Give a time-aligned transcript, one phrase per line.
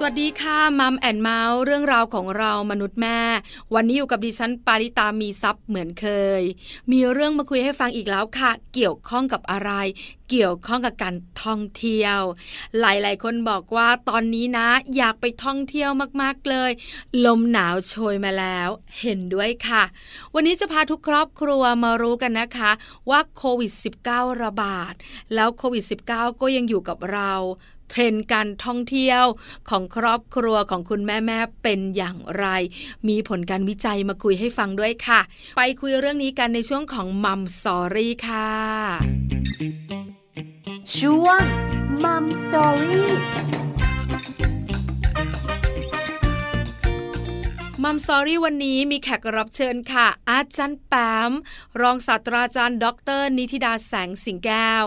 [0.00, 3.20] สวัสดีค่ะ Mom and Mouth เรื่องราวของเรามนุษย์แม่
[3.74, 6.06] วันนี้อยู่กับดิฉันปาริตามีทรัพย์เหมือนเค
[6.40, 6.42] ย
[6.92, 9.72] มีเรื่องมาคุยให้ฟังอีกแล้วค่ะ เกี่ยวข้องกับอะไร
[10.30, 12.20] เกี่ยวข้องกับการท่องเที่ยว
[12.80, 15.90] หลาย ๆ คนบอกว่าตอนนี้นะ อยากไปท่องเที่ยว
[16.22, 16.70] มากๆเลย
[17.24, 18.68] ลมหนาวโชยมาแล้ว
[19.00, 19.82] เห็นด้วยค่ะ
[20.34, 22.70] วันนี้จะพาทุกครอบครัวมารู้กันนะคะ
[23.10, 23.72] ว่าโควิด
[24.06, 24.94] -19 ระบาด
[25.34, 27.32] แล้วโควิด -19 ก็ยังอยู่กับเรา
[27.90, 29.24] เทรนด์การท่องเที่ยว
[29.70, 32.46] ของครอบครัวของคุณแม่แม่เป็นอย่างไร
[33.08, 35.20] มีผลการวิจัยมาคุยให้ฟังด้วยค่ะ
[35.56, 38.48] ไปคุยเรื่องนี้กันในช่วงของ Mom Story ค่ะ
[40.96, 41.42] ช่วง
[42.04, 43.57] Mom Story
[47.84, 50.94] มัมซอรี่วันนี้มีแขกรับเชิญค่ะ อาจารย์แป
[51.30, 51.32] ม
[51.80, 52.86] รองศาสตราจารย์ ด
[53.20, 54.84] ร นิติดาแสงสิงแก้ว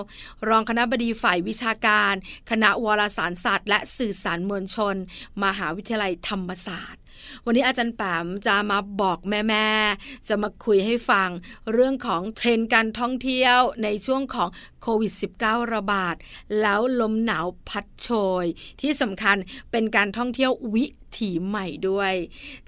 [0.47, 2.13] รองคณะบดีฝ่ายวิชาการ
[2.49, 4.95] คณะวารสารศาสตร์ และสื่อสารมวลชน
[5.43, 7.00] มหาวิทยาลัยธรรมศาสตร์
[7.45, 11.29] วันนี้อาจารย์แปมจะมาบอกแม่ๆ จะมาคุยให้ฟัง
[11.71, 14.49] เรื่องของเทรนด์การท่องเที่ยวในช่วงของ
[14.81, 16.15] โควิด -19 ระบาด
[16.61, 18.09] แล้วลมหนาวพัดโช
[18.43, 18.45] ย
[18.81, 19.37] ที่สำคัญ
[19.71, 20.85] เป็นการท่องเที่ยววิ
[21.19, 22.13] ถีใหม่ด้วย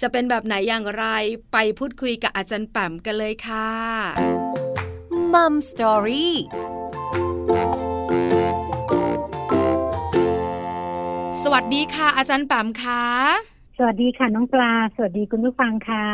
[0.01, 1.05] จะเป็นแบบไหนอย่างไร
[1.51, 3.69] ไปพูดคุยกับอาจารย์แปมกันเลยค่ะ
[5.33, 6.35] Mom Story
[11.41, 13.03] สวัสดีค่ะ อาจารย์แปมค่ะ
[13.77, 16.05] สวัสดีค่ะน้องปลา สวัสดีคุณผู้ฟังค่ะ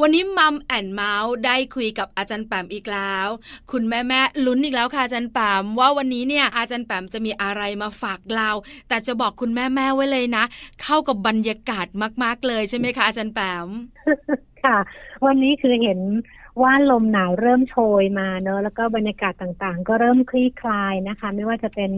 [0.00, 3.28] วันนี้ Mom and Mouth ได้คุยกับอาจารย์แปมอีกแล้ว
[3.72, 8.50] คุณแม่แม่ลุ้นอีกแล้วค่ะอาจารย์แปมว่าวันนี้เนี่ยอาจารย์แปมจะมีอะไรมาฝากเรา
[8.88, 10.44] แต่จะบอกคุณแม่แม่ไว้เลยนะ
[10.82, 11.86] เข้ากับบรรยากาศ
[12.22, 13.66] มาก ๆเลยใช่ไหมคะอาจารย์แปม
[14.64, 14.76] ค่ะ
[15.26, 15.98] วันนี้คือเห็น
[16.62, 21.90] ว่าลมหนาวเริ่มโชยมาเนอะแล้วก็บรรยากาศต่างๆ ก็เริ่มคลี่คลายนะคะ ไม่ว่าจะเป็น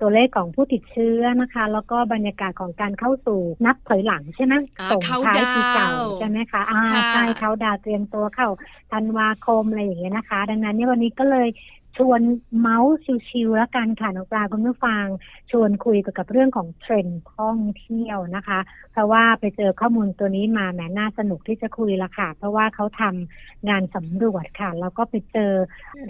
[0.00, 4.54] ตัวเลขของผู้ติดเชื้อนะคะ แล้วก็บรรยากาศของการเข้าสู่นับถอยหลังใช่ไหม
[4.90, 5.88] ส่งท้ายปีเก่า
[6.18, 8.48] ใช่ไหมคะอ่าใช่เขาดาวเตรียมตัวเข้า
[8.92, 11.48] ธันวาคมอะไรอย่างเงี้ยนะคะ ดังนั้นเนี่ยวันนี้ก็เลย
[11.96, 12.20] ชวน
[12.58, 12.94] เมาส์
[13.28, 15.04] ชิวๆแล้วกันค่ะน้องปลาคุณผู้ฟัง
[15.50, 18.58] ชวนคุยเกี่ยวกับเรื่องของเทรนด์ท่องเที่ยวนะคะ
[18.92, 25.52] เพราะว่าไปเจอข้อมูลตัวนี้มาแหมน่าสนุกที่จะคุยละค่ะ เพราะว่าเขาทำงานสำรวจค่ะ แล้วก็ไปเจอ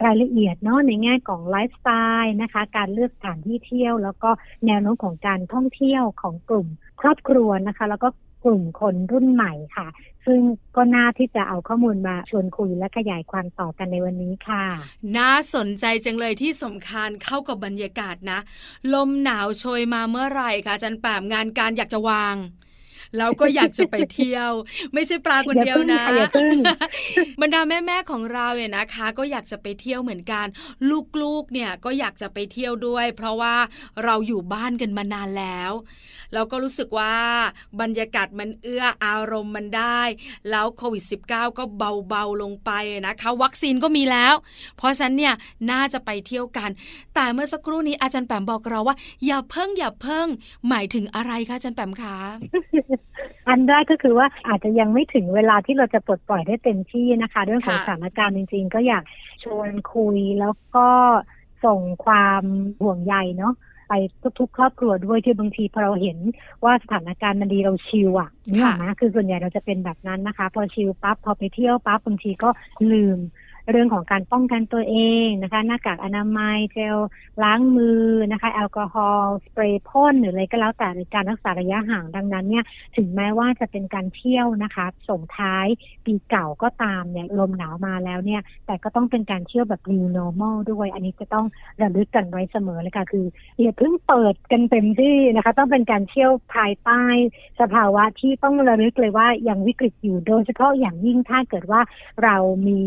[0.04, 1.90] รายละเอียดเนาะในแง่ของไลฟ์สไต
[2.22, 4.30] ล์นะคะ การเลือกสถานที่เที่ยว แล้วก็
[4.66, 6.68] แนวโน้มของการท่องเที่ยวของกลุ่ม
[7.00, 8.08] ครอบครัวนะคะ แล้วก็
[8.44, 9.88] กลุ่มคนรุ่นใหม่ค่ะ
[10.26, 10.40] ซึ่ง
[10.76, 14.64] ก็น่าที่จะเอาข้อมูลมาชวนคุยและขยายความต่อกันในวันนี้ค่ะ
[15.18, 18.40] น่าสนใจจังเลยที่สำคัญเข้ากับบรรยากาศนะ
[18.94, 22.34] ลมหนาวโชยมาเมื่อไหร่คะจันแปมงานการอยากจะวาง
[23.16, 24.50] แล้วก็อยากจะไปเที่ยว
[24.94, 26.02] ไม่ใช่ปลาคนเดียวนะ
[27.40, 30.46] บรรดาแม่ๆของเราเนี่ยนะคะ ก็อยากจะไปเที่ยวเหมือนกัน
[31.22, 33.54] ลูกๆเนี่ยก็อยากจะไปเที่ยวด้วย เพราะว่า
[34.04, 35.72] เราอยู่บ้านกันมานานแล้ว
[36.34, 37.14] เราก็รู้สึกว่า
[37.80, 40.00] บรรยากาศมันเอื้ออารมณ์มันได้
[40.50, 41.64] แล้วโควิด -19 ก็
[42.08, 42.70] เบาๆลงไป
[43.06, 44.34] นะคะวัคซีนก็มีแล้ว
[44.76, 45.34] เพราะฉะนั้นเนี่ย
[45.70, 46.70] น่าจะไปเที่ยวกัน
[47.14, 48.96] แต่เมื่อสักครู่นี้อาจารย์แปมบอกเราว่า
[49.26, 50.26] อย่าเพิ่งอย่าเพิ่ง
[50.68, 52.16] หมายถึงอะไรคะอาจารย์แปมคะ
[53.48, 59.04] อันแรกก็คือว่าอาจจะยังไม่ถึงเวลาที่เราจะปลดปล่อยได้เต็มที่นะคะ เรื่องของสถานการณ์จริง ๆ ก็อยาก
[59.44, 60.88] ชวนคุยแล้วก็
[61.64, 62.42] ส่งความ
[62.82, 63.54] ห่วงใยเนาะ
[63.88, 63.92] ไป
[64.40, 66.18] ทุกๆครอบครัวด้วยที่บางทีพอเราเห็น
[66.64, 72.50] ว่าสถานการณ์มันดีเราชิลอะนี่นะคือส่วนใหญ่เราจะเป็นแบบนั้นนะคะ พอชิลปั๊บพอไปเที่ยวปั๊บบางทีก็
[72.92, 73.18] ลืม
[73.70, 76.96] เรื่องของการป้องกันตัวเองนะคะหน้ากากอนามัยเจล
[77.42, 82.64] ล้างมือนะคะ แอลกอฮอล์สเปรย์พ่นหรืออะไรก็แล้วแต่ในการรักษาระยะห่างดังนั้นเนี่ย
[82.96, 85.66] ถึงแม้ว่าจะเป็นการเที่ยวนะคะ ส่งท้าย
[86.06, 91.46] ปีเก่าก็ตามเนี่ยลมหนาวมาแล้วเนี่ย แต่ก็ต้องเป็นการเที่ยวแบบ new normal ด้วย อันนี้จะต้อง
[91.82, 93.26] ระลึกกันไว้เสมอเลยค่ะคือ
[93.60, 97.02] อย่าเพิ่งเปิดกันเต็มที่นะคะ ต้องเป็นการเที่ยวภายใต้
[97.60, 101.80] สภาวะที่ต้องระลึกเลยว่ายังวิกฤตอยู่โดยเฉพาะอย่างยิ่งถ้าเกิดว่า
[102.24, 102.36] เรา
[102.68, 102.80] มี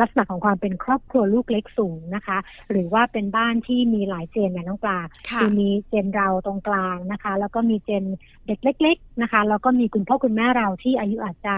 [0.00, 2.38] ลักษณะของความเป็นครอบครัวลูกเล็กสูงนะคะ
[2.70, 4.98] หรือว่าเป็นบ้านที่มีหลายเจนเนี่ยน้องปลา
[5.36, 8.04] คือมีเจนเราตรงกลางนะคะ แล้วก็มีเจน
[8.46, 11.54] เด็กเล็กๆ นะคะแล้วก็มีคุณพ่อคุณแม่เราที่อายุอาจจะ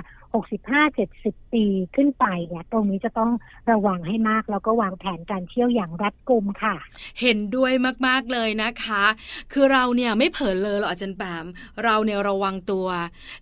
[0.74, 1.64] 65-70 ปี
[1.96, 3.30] ขึ้นไปเนี่ยตรงนี้จะต้อง
[3.70, 6.74] ระวังให้มากแล้วก็วางแผนการเที่ยวอย่างรัดกุมค่ะ
[7.20, 7.72] เห็นด้วย
[8.06, 9.04] มากๆเลยนะคะ
[9.52, 11.46] คือเราเนี่ยไม่เผลอเลยหรอกอาจารย์แปม
[11.84, 12.86] เราเนี่ยระวังตัว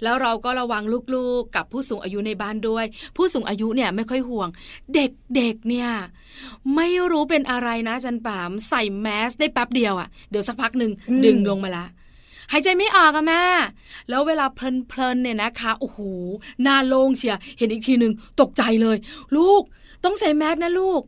[0.02, 0.82] แล้วเราก็ระวัง
[1.14, 2.84] ลูกๆ กับผู้สูงอายุในบ้านด้วย
[3.16, 4.48] ผู้สูงอายุเนี่ยไม่ค่อยห่วง
[4.94, 5.90] เด็กๆเนี่ย
[6.76, 10.92] ไม่รู้เป็นอะไรนะอาจารย์แปมใส่แมสได้แป๊บเดียวอะ่ะเดี๋ยวสักพักหนึ่ง
[11.24, 11.86] ดึงลงมาละ
[12.52, 13.44] หายใจไม่ออกอะแม่
[14.08, 15.98] แล้วเวลาเพลินๆเนี่ยนะคะโอ้โห
[16.62, 18.96] หน้าโล่งเชียเห็นอีกทีหนึ่งตกใจเลย
[19.36, 19.62] ลูก
[20.04, 21.02] ต้องใส่แมสนะลูก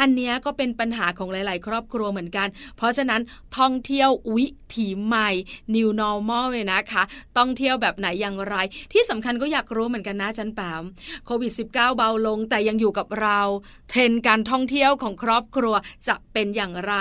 [0.00, 3.20] อันนี้ก็เป็นปัญหาของหลาย ๆ ครอบครัวเหมือนกัน เพราะฉะนั้น
[3.58, 5.30] ท่องเที่ยววิถีใหม่
[5.74, 7.02] new normal เลยนะคะ
[7.36, 8.56] ต้องเที่ยวแบบไหนอย่างไร
[8.92, 10.82] ที่สำคัญก็อยากรู้เหมือนกันนะจันแปม
[11.26, 13.40] โควิด -19 เบาลงแต่ยังอยู่กับเรา
[13.88, 15.74] เทรนด์การท่องเที่ยวของครอบครัว
[16.08, 16.94] จะเป็นอย่างไร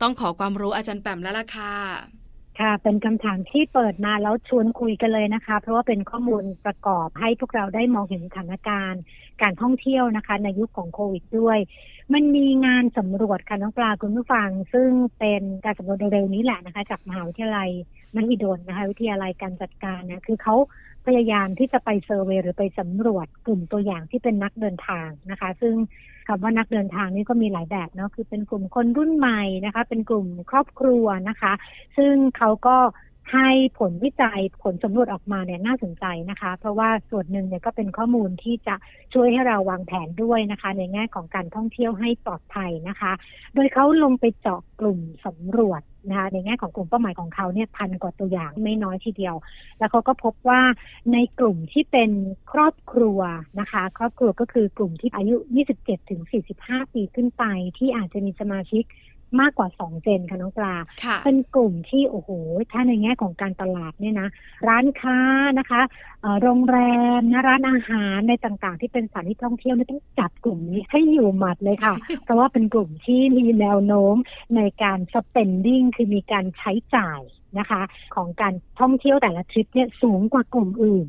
[0.00, 2.21] ต้องขอความรู้อาจารย์แปมแล้วล่ะค่ะ
[2.60, 9.02] ค่ะ เป็นคำถามที่เปิดมาแล้วชวนคุยกันเลยนะคะ เพราะว่าเป็นข้อมูลประกอบให้พวกเราได้มองเห็นสถานการณ์
[9.42, 11.58] การท่องเที่ยวนะคะ ในยุคของโควิดด้วย
[12.12, 17.70] มันมีงานสำรวจค่ะน้องปลาคุณผู้ฟัง ซึ่งเป็นการสำรวจเร็วๆนี้แหละนะคะ จากมหาวิทยาลัย
[18.16, 20.54] มหิดลนะคะ วิทยาลัยการจัดการนี่ยคือเขา
[21.06, 25.74] พยายามที่จะไปเซอร์เวยหรือไปสำรวจกลุ่มตัวอย่างที่เป็นนักเดินทางนะคะ ซึ่ง
[26.28, 31.52] คำว่านักเดินทางนี่ก็มีหลายแบบเนาะคือเป็นกลุ่มคนรุ่นใหม่นะคะ เป็นกลุ่มครอบครัวนะคะ
[31.96, 32.76] ซึ่งเขาก็
[33.32, 33.48] ให้
[33.78, 38.74] ผลวิจัยผลสำรวจออกมาเนี่ยน่าสนใจนะคะ เพราะว่าส่วนหนึ่งเนี่ยก็เป็นข้อมูลที่จะ
[39.14, 43.12] ช่วยให้เราวางแผนด้วยนะคะ ในแง่ของการท่องเที่ยวให้ปลอดภัยนะคะ
[43.54, 49.36] โดยเขาลงไปเจาะกลุ่มสำรวจนะคะในแง่ของกลุ่มเป้าหมายของเขาเนี่ยพันกว่าตัวอย่างไม่น้อยทีเดียว
[49.78, 50.60] แล้วเขาก็พบว่า
[51.12, 52.10] ในกลุ่มที่เป็น
[52.52, 53.20] ครอบครัว
[53.60, 55.36] นะคะ ครอบครัวก็คือกลุ่มที่อายุ
[55.74, 56.20] 27ถึง
[56.58, 57.44] 45 ปีขึ้นไป
[57.78, 58.84] ที่อาจจะมีสมาชิก
[59.40, 60.74] มากกว่าสองเจนค่ะน้องปลา
[61.24, 62.30] เป็นกลุ่มที่โอ้โห
[62.72, 64.28] ถ้าในแง่ของการตลาดเนี่ยนะ
[64.68, 65.18] ร้านค้า
[65.58, 65.80] นะคะ
[66.42, 66.78] โรงแร
[67.18, 71.94] มนะร้านอาหารในต่างๆ ที่เป็นสถานที่ท่องเที่ยวนี่ต้องจัดกลุ่มนี้ให้อยู่หมัดเลยค่ะ
[72.24, 74.16] เพราะว่าเป็นกลุ่มที่มีแนวโน้ม
[74.56, 77.20] ในการ spending คือมีการใช้จ่าย
[77.58, 77.82] นะคะ
[78.14, 81.08] ของการท่องเที่ยวแต่ละทริปเนี่ยสูงกว่ากลุ่มอื่น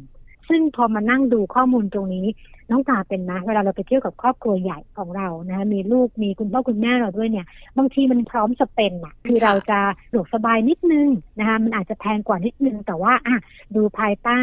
[0.50, 2.28] ซึ่งพอมานั่งดูข้อมูลตรงนี้
[2.74, 7.46] น้องตาเป็นนะเวลาเราไปเที่ยวกับครอบครัวใหญ่ของเรานะมีลูกมีคุณพ่อคุณแม่เราด้วยเนี่ย
[7.78, 9.80] บางทีมันพร้อมจะเป็นอะ คือเราจะ
[10.10, 11.08] สะดวกสบายนิดนึง
[11.40, 13.38] นะคะมันอาจจะแพงกว่านิดนึง แต่ว่าอะ
[13.76, 14.42] ดูภายใต้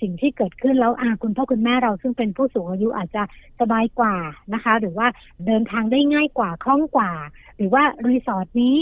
[0.00, 3.22] สิ่งที่เกิดขึ้นแล้วอาคุณพ่อคุณแม่เราซึ่งเป็นผู้สูงอายุอาจจะ
[3.60, 4.16] สบายกว่า
[4.54, 5.06] นะคะ หรือว่า
[5.46, 7.12] เดินทางได้ง่ายกว่าคล่องกว่า
[7.56, 8.76] หรือว่ารีสอร์ทนี้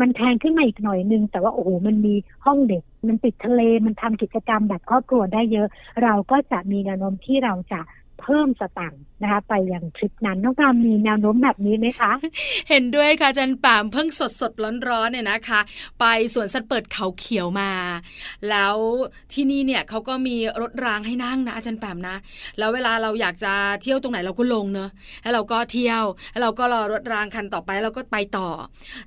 [0.00, 2.14] มันแพงขึ้นมาอีกหน่อยนึง แต่ว่าโอ้โหมันมี
[2.44, 5.68] ห้องเด็ก มันติดทะเลมันทำกิจกรรมแบบครอบครัวได้เยอะ
[6.02, 7.80] เราก็จะมีแนวโน้มที่เราจะ
[8.22, 12.12] เพิ่มสตังค์ นะคะ ไปยังทริปนั้นน้องปามมีแนวโน้มแบบนี้ไหมคะ
[12.70, 14.52] เห็นด้วยค่ะจันปามเพิ่งสดสด
[14.88, 15.60] ร้อนๆเนี่ยนะคะ
[16.00, 17.70] ไปสวนสัตว์เปิดเขาเขียวมา
[18.50, 18.76] แล้ว
[19.32, 22.16] ที่นี่เนี่ยเขาก็มีรถรางให้นั่งนะอาจารย์แปมนะ
[22.58, 23.52] แล้วเวลาเราอยากจะ
[23.82, 24.90] เที่ยวตรงไหนเราก็ลงเนอะ
[25.22, 28.48] แล้วเราก็เที่ยวแล้วเราก็รอรถรางคันต่อไปเราก็ไปต่อ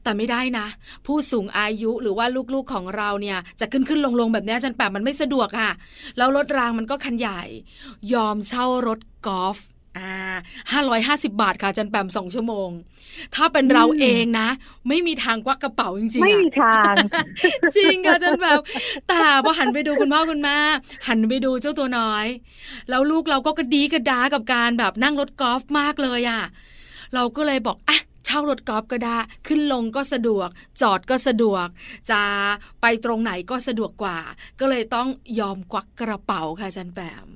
[0.03, 0.67] แต่ไม่ได้นะ
[1.05, 5.71] ผู้สูงอายุหรือว่าลูกๆของเราเนี่ยจะขึ้นขึ้นลงลงแบบนี้อาจารย์แปมมันไม่สะดวกอะ
[6.17, 7.41] แล้วรถรางมันก็คันใหญ่
[8.13, 9.57] ยอมเช่ารถกอล์ฟ
[9.97, 10.11] อ่า
[10.71, 12.69] ห้าร้อยห้าสิบาทค่ะจันแปมสองชั่วโมง
[13.35, 14.49] ถ้าเป็นเราเองนะ
[14.87, 16.93] ไม่มีทางควักกระเป๋าจริงๆไม่มีทาง
[17.75, 18.59] จริงค่ะจันแปม
[19.09, 20.57] แต่พอหันไปดูคุณพ่อคุณแม่
[21.07, 22.25] หันไปดูเจ้าตัวน้อย
[22.89, 26.41] แล้วลูกเราก็กระดีกระดากับการแบบนั่งรถกอล์ฟมากเลยอะ
[27.13, 29.17] เราก็เลยบอกอะเช่ารถกอล์ฟก็ได้
[29.47, 30.49] ขึ้นลงก็สะดวก
[30.81, 31.67] จอดก็สะดวก
[32.11, 32.21] จะ
[32.81, 34.19] ไปตรงไหนก็สะดวกกว่า
[34.59, 35.07] ก็เลยต้อง
[35.39, 37.27] ยอมควักกระเป๋าค่ะจันแปม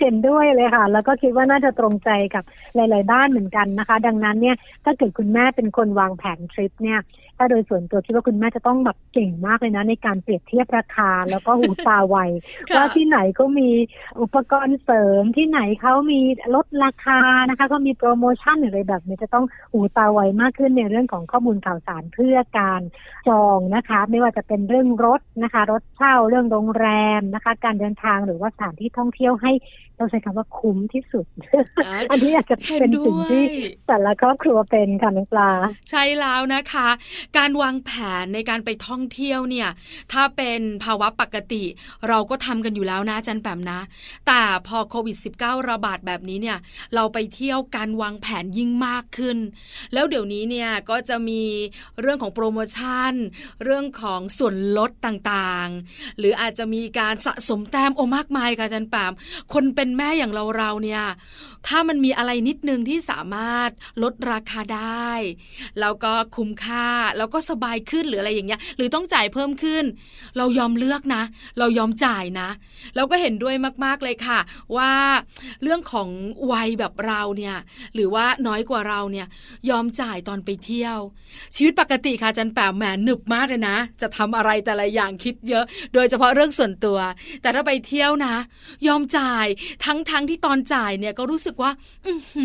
[0.00, 2.44] เห็นด้วยเลยค่ะ แล้วก็คิดว่าน่าจะตรงใจกับ
[2.74, 7.00] หลาย ๆ บ้านเหมือนกันนะคะ ดังนั้นเนี่ยถ้าเกิดคุณแม่เป็นคนวางแผนทริปเนี่ย
[7.38, 12.16] ถ้าโดยส่วนตัวคิดว่าคุณแม่จะต้องแบบเก่งมากเลยนะ ในการเปรียบเทียบราคาแล้วก็หูตาไว
[12.74, 13.70] ว่าที่ไหนก็มี
[14.20, 16.20] อุปกรณ์เสริมที่ไหนเขามี
[16.54, 22.82] ลดราคานะคะ ก็มีโปรโมชั่นอะไรแบบนี้จะต้องหูตาไวมากขึ้นในเรื่องของข้อมูลข่าวสารเพื่อการ
[23.28, 26.88] จองนะคะ ไม่ว่าจะเป็นเรื่องรถนะคะ รถเช่าเรื่องโรงแร
[27.18, 29.52] มนะคะ การเดินทางหรือว่าสถานที่ท่องเที่ยวให้
[29.98, 31.26] เราใช้คำว่าคุ้มที่สุด
[32.10, 33.44] อันนี้อยากจะเป็นสิ่งที่
[33.88, 35.50] แต่ละครอบครัวเป็นค่ะน้องปลา
[35.90, 36.88] ใช่แล้วนะคะ
[37.38, 37.90] การวางแผ
[38.22, 39.68] นในการไปท่องเที่ยวเนี่ย
[40.12, 41.64] ถ้าเป็นภาวะปกติ
[42.08, 43.80] เราก็ทำกันอยู่แล้วนะจันแปมนะ
[44.26, 46.58] แต่พอโควิด -19 ระบาดแบบนี้เนี่ย
[46.94, 49.38] เราไปเที่ยวการวางแผนยิ่งมากขึ้น
[49.92, 51.42] แล้วเดี๋ยวนี้เนี่ยก็จะมี
[52.00, 53.12] เรื่องของโปรโมชั่น
[53.64, 59.12] เรื่องของส่วนลดต่างๆ หรืออาจจะมีการสะสมแต้มโอมากมายค่ะจันแปม
[59.54, 61.02] คนเป็นแม่อย่างเราเราเนี่ย
[61.68, 63.70] ถ้ามันมีอะไรนิดนึงที่สามารถ
[64.02, 65.10] ลดราคาได้
[65.80, 69.84] แล้วก็คุ้มค่าแล้วก็สบายขึ้นหรืออะไรอย่างเงี้ย หรือต้องจ่ายเพิ่มขึ้น
[70.36, 71.22] เรายอมเลือกนะ
[71.58, 72.48] เรายอมจ่ายนะ
[72.96, 73.54] เราก็เห็นด้วย
[73.84, 74.40] มากๆเลยค่ะ
[74.76, 74.92] ว่า
[75.62, 76.08] เรื่องของ
[76.52, 77.56] วัยแบบเราเนี่ย
[77.94, 79.26] หรือว่าน้อยกว่าเราเนี่ย
[79.70, 80.98] ยอมจ่ายตอนไปเที่ยว
[81.56, 86.98] ชีวิตปกติค่ะจันแปมแหมหนึบมากเลยนะ จะทำอะไรแต่ละอย่างคิดเยอะ โดยเฉพาะเรื่องส่วนตัว
[87.42, 88.34] แต่ถ้าไปเที่ยวนะ
[88.88, 89.46] ยอมจ่าย
[89.84, 91.70] ทั้งทั้งที่ตอนจ่ายเนี่ยก็รู้สึกว่า
[92.06, 92.44] อื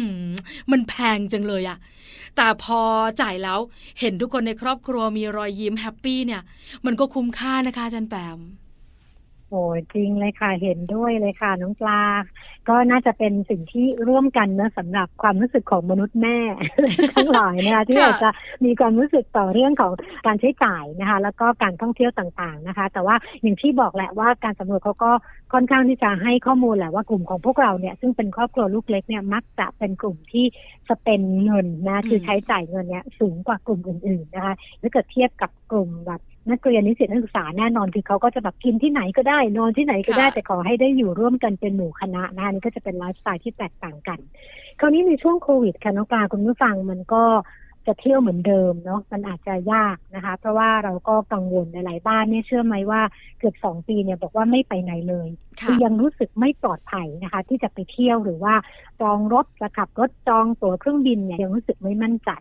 [0.72, 1.78] มันแพงจังเลยอะ
[2.36, 2.82] แต่พอ
[3.22, 3.60] จ่ายแล้ว
[4.00, 6.42] เห็นทุกคนในครอบครัวมีรอยยิ้มแฮปปี้เนี่ย
[6.86, 8.38] มันก็คุ้มค่านะคะจันแปม
[9.50, 9.62] โอ้
[9.94, 12.02] จริงเลยค่ะเห็นด้วยเลยค่ะน้องปลา
[12.70, 16.38] ก็น่าจะเป็นสิ่งที่ร่วมกันนะสำหรับความรู้สึกของมนุษย์แม่
[17.16, 18.30] ทั้งหลายนะคะที่อาจจะ
[18.66, 19.94] มีความรู้สึกต่อเรื่องของ
[20.28, 25.12] การใช้จ่ายนะคะ แล้วก็การท่องเที่ยวต่างๆนะคะ แต่ว่าอย่างที่บอกแหละว่าการสำรวจเขาก็
[25.54, 30.46] ค่อนข้างที่จะให้ข้อมูลแหละว่ากลุ่มของพวกเราเนี่ยซึ่งเป็นครอบครัวลูกเล็กเนี่ยมักจะเป็นกลุ่มที่
[30.90, 44.20] สเปนเงินนะคือใช้จ่ายเงินเนี่ยสูงกว่ากลุ่มอื่นๆนะคะถ้าเกิดเทียบกับกลุ่มแบบ นักเรียนนิสิตนักศึกษาแน่นอนคือเขาก็จะแบบกินที่ไหนก็ได้นอนที่ไหนก็ได้ แต่ขอให้ได้อยู่ร่วมกันเป็นหมู่คณะนะคะนี่ก็จะเป็นไลฟ์สไตล์ที่แตกต่างกัน
[44.80, 47.24] คราวนี้ในช่วงโควิดค่ะน้องปลาคุณผู้ฟังมันก็
[47.90, 53.02] จะเที่ยวเหมือนเดิมเนาะมันอาจจะยากนะคะ เพราะว่าเราก็กังวลหลาย ๆ บ้านเนี่ยเชื่อไหมว่า
[53.40, 55.30] เกือบสองปีเนี่ยบอกว่าไม่ไปไหนเลย
[55.62, 58.54] คือยังรู้สึกไม่ปลอดภัยนะคะ ที่จะไปเที่ยวหรือว่า
[59.02, 62.32] จองรถจะขับรถจองตั๋วเครื่องบินเนี่ยยังรู้สึกไม่มั่นใจ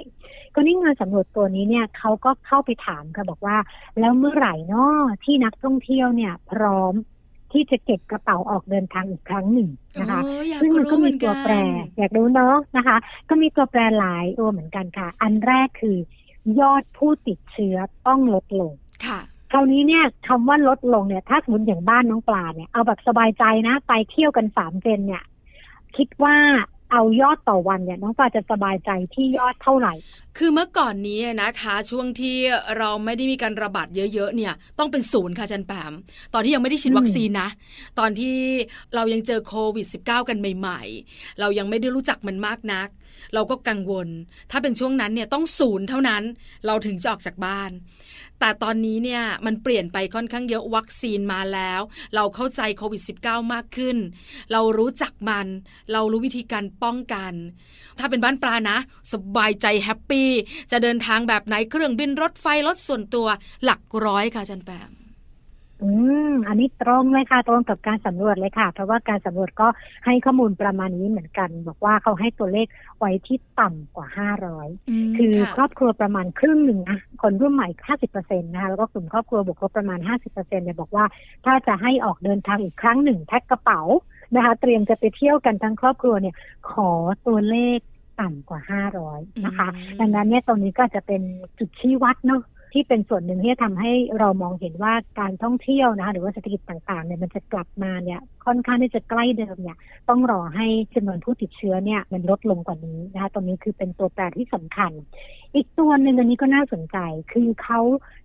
[0.54, 3.56] ก็นี่งานสำรวจตัวนี้เนี่ยเขาก็เข้าไปถามค่ะบอกว่า
[4.00, 6.94] แล้วเมื่อไหร่เนาะที่นักท่องเที่ยวเนี่ยพร้อม
[7.52, 9.68] ที่จะเก็บกระเป๋าออกเดินทางอีกครั้งหนึ่ง
[10.00, 10.20] นะคะ
[10.60, 11.52] ซึ่งมันก็มีตัวแปร
[11.96, 12.96] อยากรู้เนาะนะคะ
[13.28, 15.96] ก็มีตัวแปรหลายตัวเหมือนกันค่ะ อันแรกคือ
[16.60, 17.76] ยอดผู้ติดเชื้อ
[18.06, 18.72] ต้องลดลง
[19.06, 19.20] ค่ะ
[19.52, 25.24] คราวนี้เนี่ยคำว่าลดลงเนี่ย ถ้าสมมติอย่างบ้านน้องปลาเนี่ยเอาแบบสบายใจนะ ไปเที่ยวกันสามเจนเนี่ย
[25.96, 26.36] คิดว่า
[26.92, 29.94] เอายอดต่อวันเนี่ยน้องฟ้าจะสบายใจที่ยอดเท่าไหร่
[30.38, 32.36] คือเมื่อก่อนนี้นะคะ ช่วงที่
[32.78, 35.92] เราไม่ได้มีการระบาดเยอะๆเนี่ย ต้องเป็นศูนย์ค่ะจันแปม
[36.34, 37.48] ตอนที่ยังไม่ได้ฉีดวัคซีนนะ
[37.98, 38.36] ตอนที่
[38.94, 42.88] เรายังเจอโควิด -19 กันใหม่ ๆ เรายังไม่ได้รู้จักมันมากนัก
[43.34, 44.08] เราก็กังวล
[44.50, 46.22] ถ้าเป็นช่วงนั้นเนี่ยต้องศูนย์เท่านั้น
[46.66, 47.70] เราถึงจะออกจากบ้าน
[48.40, 51.80] แต่ตอนนี้เนี่ยมันเปลี่ยนไปค่อนข้างเยอะวัคซีนมาแล้ว
[52.14, 53.96] เราเข้าใจโควิด -19 มากขึ้น
[54.52, 55.46] เรารู้จักมัน
[55.92, 57.32] เรารู้วิธีการป้องกัน
[57.98, 58.78] ถ้าเป็นบ้านปลานะ
[59.12, 60.30] สบายใจแฮปปี้
[60.70, 63.26] จะเดินทางแบบไหนเครื่องบินรถไฟรถส่วนตัว
[63.64, 64.97] หลักร้อยค่ะจันแปม
[65.82, 65.90] อื
[66.30, 69.68] ม อันนี้ตรงเลยค่ะตรงกับการสำรวจเลยค่ะ เพราะว่าการสำรวจก็
[70.06, 72.66] ให้ข้อมูลประมาณนี้เหมือนกัน บอกว่าเขาให้ตัวเลข
[72.98, 74.68] ไว้ที่ต่ำกว่าห้าร้อย
[75.16, 81.04] คือครอบครัวประมาณครึ่งหนึ่งนะคนรุ่นใหม่ห้าสิบเปอร์เซ็นต์นะคะแล้วก็กลุ่มครอบครัวบวกลบประมาณห้าสิบเปอร์เซ็นต์เนี่ยบอกว่า
[81.44, 83.82] ถ้าจะให้ออกเดินทางอีกครั้งหนึ่งแพ็คกระเป๋า
[84.34, 86.34] นะคะ เตรียมจะไปเที่ยวกันทั้งครอบครัวเนี่ย
[86.70, 86.90] ขอ
[87.26, 87.78] ตัวเลข
[88.20, 89.68] ต่ำกว่าห้าร้อยนะคะ
[90.00, 91.22] ดังนั้นเนี่ยตรงนี้ก็จะเป็น
[91.58, 92.42] จุดชี้วัดเนาะ
[92.72, 99.76] ที่เป็นส่วนหนึ่งที่จะทำให้เรามองเห็นว่าการท่องเที่ยวนะคะหรือว่าเศรษฐกิจต่างๆเนี่ยมันจะกลับมาเนี่ยค่อนข้างที่จะใกล้เดิมเนี่ย
[100.08, 104.92] ต้องรอให้จำนวนผู้ติดเชื้อเนี่ยมันลดลงกว่านี้นะคะตรงนี้คือเป็นตัวแปรที่สำคัญ
[105.54, 106.98] อีกตัวหนึ่งอันนี้ก็น่าสนใจ
[107.32, 107.80] คือเขา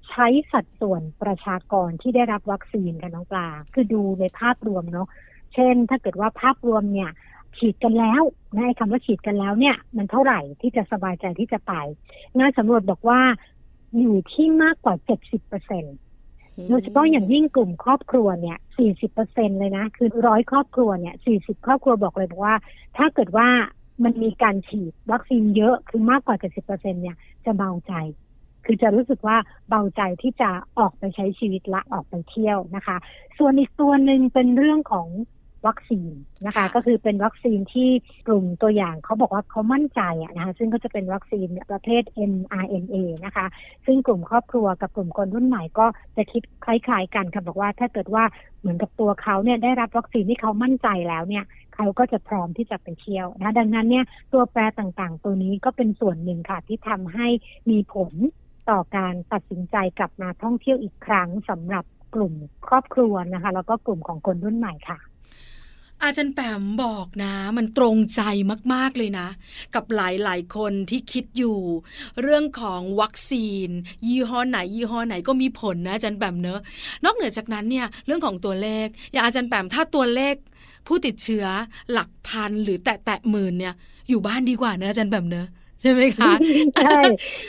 [0.10, 5.08] ใช้สัดส่วนประชากรที่ได้รับวัคซีนกันน้องปลา คือดูในภาพรวมเนาะ
[5.54, 7.12] เช่น ถ้าเกิดว่าภาพรวมเนี่ย
[7.58, 8.22] ฉีดกันแล้ว
[8.56, 11.74] นะไอ้คำว่าฉีดกันแล้วเนี่ย มันเท่าไหร่ที่จะสบายใจที่จะไป
[12.38, 13.20] งานสำรวจบอกว่า
[14.00, 15.86] อยู่ที่มากกว่า 70เปอร์เซ็น
[16.70, 22.56] โดยเฉพาะอย่างยิ่งกลุ่มครอบครัวเนี่ย 40เปอร์เซ็นเลยนะ คือร้อยครอบครัวเนี่ย 40 ครอบครัวบอกเลยบอกว่า
[22.98, 23.48] ถ้าเกิดว่า
[24.04, 27.94] มันมีการฉีดวัคซีนเยอะคือมากกว่า 70เปอร์เซ็นเนี่ยจะเบาใจ
[28.66, 29.38] คือจะรู้สึกว่า
[29.70, 32.98] เบาใจที่จะออกไปใช้ชีวิตละออกไปเที่ยวนะคะ
[33.38, 35.08] ส่วนอีกตัวหนึ่งเป็นเรื่องของ
[35.67, 36.12] วัคซีน
[36.46, 37.89] นะคะ ก็คือเป็นวัคซีนที่
[38.27, 43.46] กลุ่มตัวอย่างเขาบอกว่าเขามั่นใจอะนะคะซึ่งก็จะเป็นวัคซีนประเภท mRNA นะคะ
[43.86, 45.86] ซึ่งกลุ่มครอบครัวกับกลุ่มคนรุ่นใหม่ก็
[46.17, 48.24] จะคิดคล้ายๆกันค่ะบอกว่าถ้าเกิดว่า
[48.60, 57.27] เหมือนกับตัวเขาเนี่ยได้รับวัคซีนที่เขามั่นใจแล้วเนี่ยเขาก็จะพร้อมที่จะไปเที่ยวนะดังนั้นเนี่ยตัวแปรต่างๆ ตัวนี้ก็เป็นส่วนหนึ่งค่ะที่ทำให้
[57.70, 58.13] มีผล
[58.70, 62.34] ต่อการตัดสินใจกลับมาท่องเที่ยวอีกครั้งสำหรับกลุ่ม
[62.67, 65.00] ครอบครัวนะคะ แล้วก็กลุ่มของคนรุ่นใหม่ค่ะ
[66.03, 68.22] อาจารย์แปมบอกนะ มันตรงใจ
[68.74, 69.27] มาก ๆ เลยนะ
[69.75, 71.60] กับหลาย ๆ คนที่คิดอยู่
[72.22, 73.69] เรื่องของวัคซีน
[74.07, 76.60] ยี่ห้อไหน ยี่ห้อไหนก็มีผลนะอาจารย์แปมเนอะ
[77.05, 80.36] นอกเหนือจากนั้นเนี่ยเรื่องของตัวเลข อย่างอาจารย์แปมถ้าตัวเลข
[80.88, 81.45] ผู้ติดเชื้อ
[81.91, 83.74] หลักพันหรือแตะแตะหมื่นเนี่ย
[84.10, 85.48] อยู่บ้านดีกว่าเนอะอาจารย์แปมเนอะ
[85.84, 86.34] ใช่ไหมคะ
[86.84, 87.00] ใช่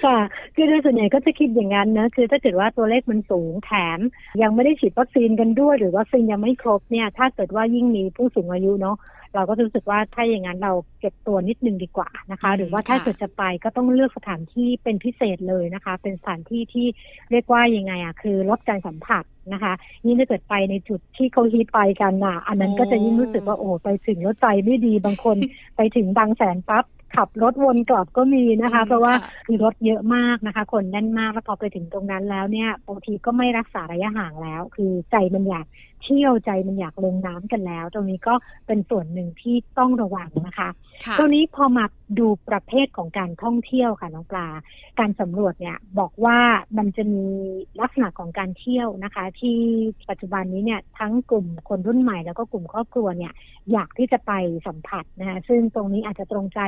[0.05, 0.19] ค่ะ
[0.55, 3.99] คือโดยส่วนใหญ่ก็จะคิดอย่างนั้นนะคือถ้าเกิดว่าตัวเลขมันสูงแถม
[4.43, 8.99] ยังไม่ได้ฉีดวัคซีนกันด้วย หรือวัคซีนยังไม่ครบเนี่ย ถ้าเกิดว่ายิ่งมีผู้สูงอายุเนาะ
[9.35, 16.87] เราก็รู้สึกว่าถ้าอย่างนั้นเราเก็บตัวนิดนึงดีกว่านะคะ หรือว่าถ้าเกิดจะไปก็ต้องเลือกสถานที่เป็นพิเศษเลยนะคะ เป็นสถานที่ที่
[17.31, 19.73] เรียกว่ายังไงอะคือลดการสัมผัสนะคะ
[20.07, 25.37] ยิ่งถ้าเกิดไปในจุดที่เขาฮิตไปกันอะ อันนั้นก็จะยิ่งรู้สึกว่าโอ้ไปถึงรถใจไม่ดีบางคน
[25.77, 26.85] ไปถึงบางแสนปั๊บ
[27.17, 29.15] ขับรถวนกลับก็มีนะคะ เพราะว่า
[29.47, 35.67] คือรถเยอะมากนะคะ คนแน่นมากแล้วพอไปถึงตรงนั้นแล้วเนี่ยบางทีก็ไม่รักษาระยะห่างแล้ว คือใจมันอยาก
[36.05, 38.35] เที่ยวใจมันอยากลงน้ำกันแล้ว ตรงนี้ก็
[38.67, 40.69] เป็นส่วนหนึ่งที่ต้องระวังนะคะ
[41.19, 41.85] ตรงนี้พอมา
[42.19, 44.49] ดูประเภทของการท่องเที่ยวค่ะน้องปลา
[44.99, 46.39] การสำรวจเนี่ยบอกว่า
[46.79, 47.25] มันจะมี
[47.81, 49.59] ลักษณะของการเที่ยวนะคะ ที่
[50.11, 53.33] ปัจจุบันนี้เนี่ยทั้งกลุ่มคนรุ่นใหม่แล้วก็กลุ่มครอบครัวเนี่ย
[53.73, 54.33] อยากที่จะไป
[54.67, 56.61] สัมผัสนะคะซึ่งตรงนี้อาจจะตรงใจ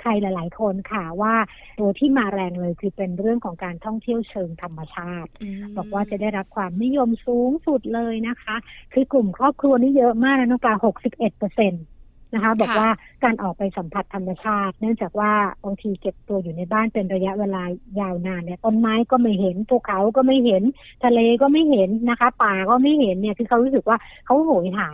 [0.00, 1.34] ใครหลาย ๆ คนค่ะว่า
[1.78, 5.30] ตัวที่มาแรงเลยคือเป็นเรื่องของการท่องเที่ยวเชิงธรรมชาติ
[5.76, 8.56] บอกว่าจะได้รับความนิยมสูงสุดเลยนะคะ
[8.92, 10.74] คือกลุ่มครอบครัวนี่เยอะมากนะน้องปลา
[11.06, 11.84] 61เปอร์เซ็นต์
[12.34, 12.88] นะคะ บอกว่า
[13.24, 15.32] การออกไปสัมผัสธรรมชาติ เนื่องจากว่า
[15.64, 17.62] บางทีเก็บตัวอยู่ในบ้านเป็นระยะเวลา
[18.00, 20.62] ยาวนานเนี่ยต้นไม้ก็ไม่เห็นภูเขาก็ไม่เห็น
[21.04, 24.88] ทะเลก็ไม่เห็นนะคะ ป่าก็ไม่เห็นเนี่ยคือเขารู้สึกว่าเขาโหยหา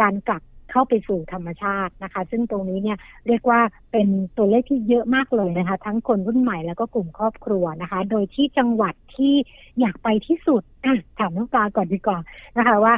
[0.00, 3.60] การกลับเข้าไปสู่ธรรมชาตินะคะ ซึ่งตรงนี้เนี่ยเรียกว่า
[3.92, 9.34] เป็นตัวเลขที่เยอะมากเลยนะคะ ทั้งคนรุ่นใหม่แล้วก็กลุ่มครอบครัวนะคะ โดยที่จังหวัดที่
[9.80, 12.18] อยากไปที่สุดอะถามน้องปลาก่อนดีกว่า
[12.56, 12.94] นะคะ ว่า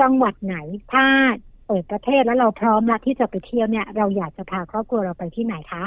[0.00, 0.56] จังหวัดไหน
[0.92, 1.06] ถ้า
[1.66, 5.84] เปิดประเทศแล้วเราพร้อมแล้วที่จะไปเที่ยวเนี่ยเราอยากจะพาครอบครัวเราไปที่ไหนคะ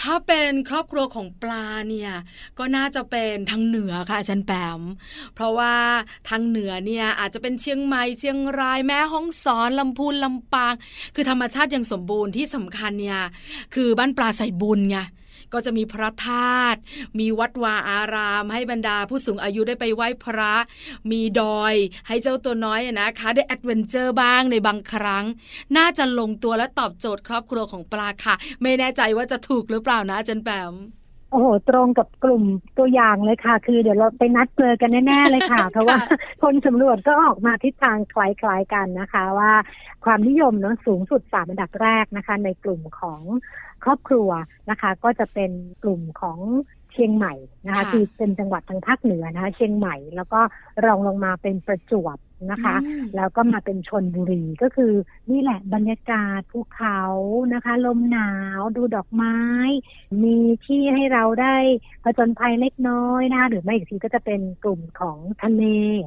[0.00, 2.12] ถ้าเป็นครอบครัวของปลาเนี่ย
[2.58, 4.80] ก็น่าจะเป็นทางเหนือค่ะอาจารย์แปม
[5.34, 5.74] เพราะว่า
[6.28, 10.74] ทางเหนือเนี่ยอาจจะเป็นเชียงใหม่เชียงรายแม่ฮ่องสอนลำพูนลำปาง
[11.14, 13.20] คือธรรมชาติยังสมบูรณ์ที่สำคัญเนี่ย
[13.74, 14.98] คือบ้านปลาใส่บุญไง
[15.52, 16.78] ก็จะมีพระธาตุ
[17.18, 20.54] มีวัดวาอาราม ให้บรรดาผู้สูงอายุได้ไปไหว้พระ
[21.10, 21.74] มีดอย
[22.08, 25.24] ให้เจ้าตัวน้อยนะคะได้แอดเวนเจอร์บ้างในบางครั้ง
[25.76, 30.74] น่าจะลงตัวและตอบโจทย์ครอบครัวของปลาค่ะ ไม่แน่ใจว่าจะถูกหรือเปล่านะจันแปม
[31.30, 32.44] โอ้โห ตรงกับกลุ่ม
[32.78, 35.98] ตัวอย่างเลยค่ะ คือเดี๋ยวเราไปนัดเจอกันแน่ๆเลยค่ะ เพราะว่า
[36.42, 39.52] คนสำรวจก็ออกมาทิศทางคล้ายๆกันนะคะ ว่า
[40.04, 43.20] ความนิยมเนาะสูงสุดสามอันดับแรกนะคะ ในกลุ่มของ
[43.84, 44.30] ครอบครัว
[44.70, 45.50] นะคะ ก็จะเป็น
[45.82, 46.38] กลุ่มของ
[46.92, 47.34] เชียงใหม่
[47.66, 50.40] นะคะ คือเป็นจังหวัดทางภาคเหนือนะคะ เชียงใหม่แล้วก็
[50.84, 52.18] รองลงมาเป็นประจวบ
[52.50, 52.76] นะคะ
[53.16, 54.92] แล้วก็มาเป็นชนบุรีก็คือ
[55.30, 57.00] นี่แหละบรรยากาศภูเขา
[57.54, 59.38] นะคะ ลมหนาวดูดอกไม้
[60.22, 61.56] มีที่ให้เราได้
[62.04, 65.62] ผจญภัยเล็กน้อยนะคะหรือไม่อีกทีก็จะเป็นกลุ่มของทะเล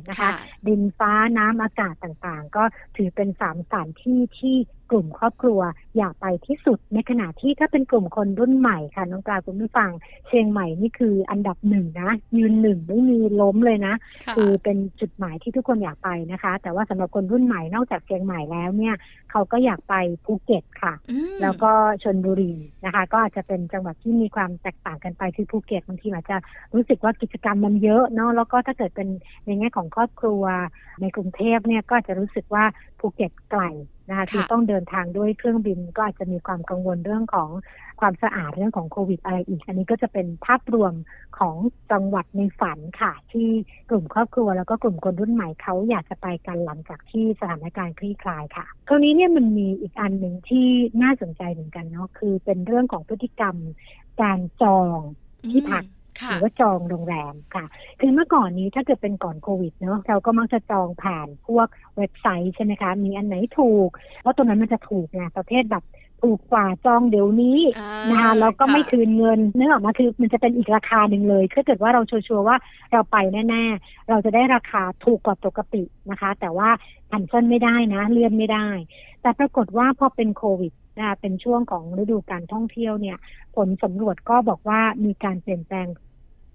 [0.09, 0.31] นะคะ
[0.67, 2.63] ดินฟ้าน้ำอากาศต่างๆ ก็
[2.95, 4.55] ถือเป็นสามสถานที่ที่
[4.91, 5.61] กลุ่มครอบครัว
[5.97, 9.91] อยากไปที่สุด ในขณะที่ถ้าเป็นกลุ่มคนรุ่นใหม่ค่ะน้องปลาคุณผู้ฟัง
[10.27, 13.95] เชียงใหม่นี่คืออันดับหนึ่งนะยืนหนึ่งไม่มีล้มเลยนะ
[14.35, 18.95] คือเป็นจุดหมายที่ทุกคนอยากไปนะคะ แต่ว่าสำหรับคนรุ่นใหม่นอกจากเชียงใหม่แล้วเนี่ย
[19.31, 20.93] เขาก็อยากไปภูเก็ตค่ะ
[21.41, 21.71] แล้วก็
[22.03, 22.53] ชลบุรี
[22.85, 26.37] นะคะ ก็อาจจะเป็นจังหวัดที่มีความแตกต่างกันไปที่ภูเก็ตบางทีอาจจะ
[26.73, 29.07] รู้สึกว่ากิจกรรมมันเยอะเนาะแล้วก็ถ้าเกิดเป็น
[29.45, 30.43] ในแง่ของครอบครัว
[31.01, 32.63] ในกรุงเทพเนี่ยก็จะรู้สึกว่า
[32.99, 33.63] ภูเก็ตไกล
[34.09, 37.49] นะคะคือต้องเดินทางด้วยเครื่องบินก็อาจจะมีความกังวลเรื่องของ
[38.01, 40.93] ความสะอาดเรื่องของโควิดอะไรอีก อันนี้ก็จะเป็นภาพรวม
[41.39, 41.55] ของ
[41.91, 43.49] จังหวัดในฝันค่ะ ที่
[43.89, 50.67] กลุ่มครอบครัวแล้วก็กลุ่มคนรุ่นใหม่เขาอยากจะไปกันหลังจากที่สถานการณ์คลี่คลายค่ะ คราวนี้เนี่ยมันมีอีกอันหนึ่งที่
[51.01, 53.55] น่าสนใจเหมือนกันเนาะคือเป็นเรื่องของพฤติกรรม
[54.21, 54.97] การจอง
[55.51, 55.83] ที่พัก
[56.29, 57.65] หรือว่าจองโรงแรมค่ะ
[57.99, 63.89] คือเมื่อก่อนนี้ถ้าเกิดเป็นก่อนโควิดเนาะเราก็มักจะจองผ่านพวกเว็บไซต์ใช่ไหมคะ มีอันไหนถูก
[64.21, 65.83] เพราะตรงนั้นมันจะถูกไงประเภทแบบ
[66.21, 67.59] ถูกกว่าจองเดี๋ยวนี้
[68.09, 72.57] นะคะแล้วก็ไม่คืนเงินเนื้อออกมาคือมันจะเป็นอีกราคาหนึ่งเลยถ้าเกิดว่าเราชัวร์ว่า
[72.91, 73.17] เราไป
[73.49, 76.69] แน่ๆ เราจะได้ราคาถูกกว่าปกตินะคะ แต่ว่า
[77.11, 78.67] อันเซิลไม่ได้นะเลื่อนไม่ได้
[79.21, 83.17] แต่ปรากฏว่าพอเป็นโควิดนะเป็นช่วงของฤดูการท่องเที่ยวเนี่ย
[83.55, 85.87] ผลสำรวจก็บอกว่ามีการเปลี่ยนแปลง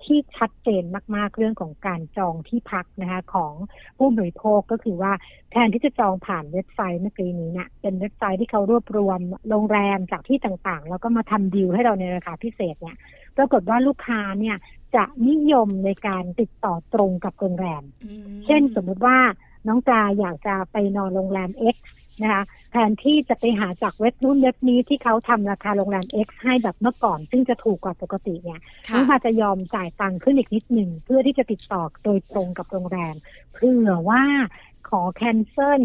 [0.06, 0.82] ที่ชัดเจน
[1.16, 3.52] มากๆเรื่องของการจองที่พักนะคะของ
[3.98, 5.12] ผู้บริโภคก็คือว่า
[5.50, 12.96] แทนที่จะจองผ่านเว็บไซต์เมื่อกี้นี้เนี่ยเป็นเว็บไซต์ที่เขารวบรวมโรงแรมจากที่ต่างๆ แล้วก็มาทำดีลให้เราในราคาพิเศษเนี่ย
[13.36, 14.56] ปรากฏว่าลูกค้าเนี่ย
[14.94, 17.82] จะนิยมในการติดต่อตรงกับโรงแรม
[18.46, 19.18] เช่นสมมุติว่า
[19.66, 21.76] น้องจาอยากจะไปนอนโรงแรม X
[22.22, 28.60] นะคะแทนที่จะไปหาจากเว็บนู้นเว็บนี้ที่เขาทำราคาโรงแรม X ให้แบบเมื่อก่อน ซึ่งจะถูกกว่าปกติเนี่ย
[28.92, 33.14] น้องพาจะยอมจ่ายตังค์ขึ้นอีกนิดหนึ่งเพื่อที่จะติดต่อโดยตรงกับโรงแรม
[33.54, 34.22] เพื่อว่า
[34.88, 35.82] ขอแคนเซิล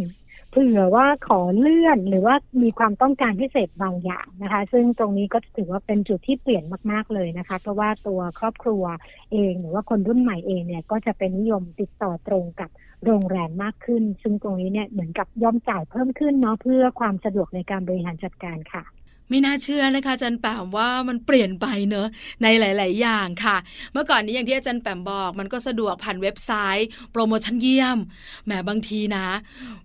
[0.52, 8.84] เผื่อว่าขอเลื่อนหรือว่ามีความต้องการพิเศษบางอย่างนะคะ ซึ่งตรงนี้ก็ถือว่าเป็นจุดที่เปลี่ยนมาก ๆ เลยนะคะ เพราะว่าตัวครอบครัว
[9.32, 12.70] เอง หรือว่าคนรุ่นใหม่เองเนี่ยก็จะเป็นนิยมติดต่อตรงกับ
[13.06, 18.84] โรงแรมมากขึ้น ซึ่งตรงนี้เนี่ยเหมือนกับย่อมจ่ายเพิ่มขึ้นเนาะเพื่อความสะดวกในการบริหารจัดการค่ะ
[19.32, 22.08] ไม่น่าเชื่อนะคะอาจารย์แปมว่ามันเปลี่ยนไปเนอะ
[22.44, 23.58] ในหลาย ๆ อย่างค่ะ
[23.94, 27.98] เมื่อก่อนนี้อย่างที่อาจารย์แปมบอก มันก็สะดวกผ่านเว็บไซต์ โปรโมชั่นเยี่ยม
[28.46, 29.26] แหมบางทีนะ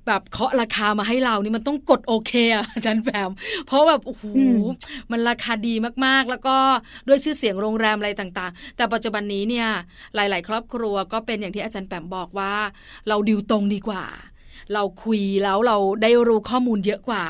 [0.06, 3.30] แบบเคาะราคามาให้เรานี่มันต้องกดโอเคอะอาจารย์แปม
[3.66, 4.24] เพราะแบบโอ้โห
[5.10, 6.56] มันราคาดีมากๆ แล้วก็
[7.08, 9.68] ด้วยชื่อเสียงโรงแรมอะไรต่าง ๆ แต่ปัจจุบันนี้เนี่ย
[10.14, 12.54] หลาย ๆ ครอบครัวก็เป็นอย่างที่อาจารย์แปมบอกว่า
[13.08, 14.04] เราดิวตรงดีกว่า
[14.74, 17.24] เราคุยแล้วเราได้รู้ข้อมูลเยอะกว่า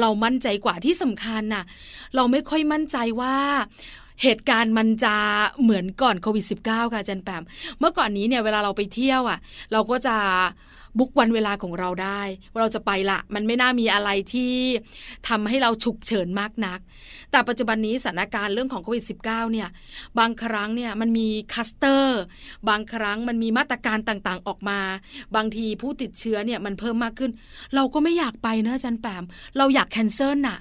[0.00, 1.64] เรามั่นใจกว่าที่สำคัญน่ะ
[2.16, 3.36] เราไม่ค่อยมั่นใจว่า
[4.22, 5.16] เหตุการณ์มันจะ
[5.62, 7.42] เหมือนก่อนโควิด -19 ค่ะจันแปม
[7.78, 9.38] เมื่อก่อนนี้เนี่ยเวลาเราไปเที่ยวอะ
[9.72, 10.16] เราก็จะ
[10.98, 14.54] บุกวันเวลาของเราได้ว่าเราจะไปละ มันไม่น่ามีอะไรที่
[15.28, 16.78] ทำให้เราฉุกเฉินมากนัก
[17.30, 19.68] แต่ปัจจุบันนี้สถานการณ์เรื่องของโควิด -19 เนี่ย
[20.18, 22.20] บางครั้งเนี่ยมันมีคลัสเตอร์
[22.68, 24.80] บางครั้งมันมีมาตรการต่างๆออกมา
[25.36, 27.30] บางทีผู้ติดเชื้อเนี่ยมันเพิ่มมากขึ้น
[27.74, 29.24] เราก็ไม่อยากไปนะอาจารย์แป๋ม
[29.58, 30.58] เราอยาก cancel น่ะ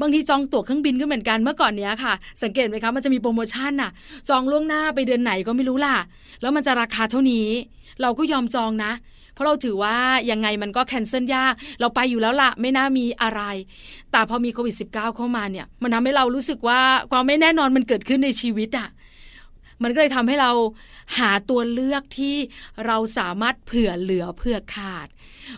[0.00, 3.90] บางทีจองตั๋วเครื่องบินก็เหมือนกันเมื่อก่อนเนี้ยค่ะ สังเกตไหมคะมันจะมีโปรโมชั่นน่ะ
[4.28, 5.96] จองล่วงหน้าไปเดือนไหนก็ไม่รู้ล่ะ
[6.40, 7.46] แล้วมันจะราคาเท่านี้
[8.02, 8.92] เราก็ยอมจองนะ
[9.34, 9.96] เพราะเราถือว่า
[10.30, 13.42] ยังไงมันก็แคนเซิลยาก เราไปอยู่แล้วละไม่น่ามีอะไร
[14.12, 18.88] แต่พอมีโควิด -19 เข้ามาเนี่ย มันทำให้เรารู้สึกว่าความไม่แน่นอนมันเกิดขึ้นในชีวิตอะ่ะ
[19.82, 20.52] มันก็เลยทำให้เรา
[21.18, 22.36] หาตัวเลือกที่
[22.86, 25.08] เราสามารถเผื่อเหลือเผื่อขาด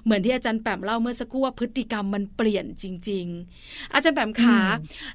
[0.05, 3.27] เหมือนที่อาจารย์แปมเล่าเมื่อสักครู่ว่าพฤติกรรมมันเปลี่ยนจริง
[3.61, 4.59] ๆ อาจารย์แปมขา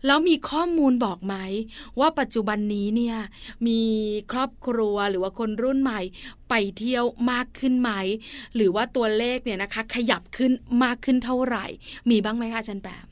[0.05, 1.35] แล้วมีข้อมูลบอกไหม
[1.99, 3.17] ว่าปัจจุบันนี้เนี่ย
[3.67, 3.81] มี
[4.31, 6.01] ครอบครัวหรือว่าคนรุ่นใหม่
[6.49, 7.91] ไปเที่ยวมากขึ้นไหม
[8.55, 10.51] หรือว่าตัวเลขเนี่ยนะคะ ขยับขึ้น
[10.83, 11.65] มากขึ้นเท่าไหร่
[12.09, 13.08] มีบ้างไหมคะอาจารย์แปม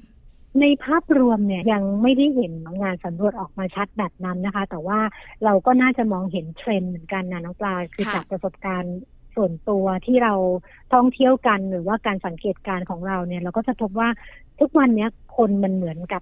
[0.61, 4.99] ในภาพรวมเนี่ยยังไม่ได้เห็นงานสำรวจออกมาชัดแบบนั้นนะคะ แต่ว่า
[5.45, 8.97] เราก็น่าจะมองเห็นเทรนด์เหมือนกันนะน้องปลาคือจากประสบการณ์
[9.35, 10.33] ส่วนตัวที่เรา
[10.93, 14.09] ท่องเที่ยวกันหรือว่าการสังเกตการของเราเนี่ย เราก็จะพบว่า
[14.59, 16.21] ทุกวันนี้คนมันเหมือนกับ